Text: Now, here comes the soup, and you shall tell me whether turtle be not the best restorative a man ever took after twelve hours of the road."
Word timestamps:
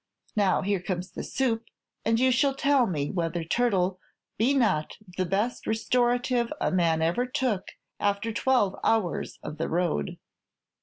Now, 0.35 0.63
here 0.63 0.81
comes 0.81 1.11
the 1.11 1.21
soup, 1.23 1.65
and 2.03 2.19
you 2.19 2.31
shall 2.31 2.55
tell 2.55 2.87
me 2.87 3.11
whether 3.11 3.43
turtle 3.43 3.99
be 4.35 4.55
not 4.55 4.97
the 5.15 5.25
best 5.27 5.67
restorative 5.67 6.51
a 6.59 6.71
man 6.71 7.03
ever 7.03 7.27
took 7.27 7.73
after 7.99 8.31
twelve 8.33 8.75
hours 8.83 9.37
of 9.43 9.59
the 9.59 9.69
road." 9.69 10.17